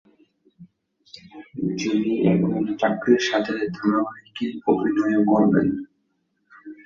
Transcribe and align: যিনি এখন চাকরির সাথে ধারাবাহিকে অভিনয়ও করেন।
যিনি 1.75 2.13
এখন 2.25 2.61
চাকরির 2.79 3.21
সাথে 3.29 3.53
ধারাবাহিকে 3.75 4.45
অভিনয়ও 4.67 5.21
করেন। 5.31 5.67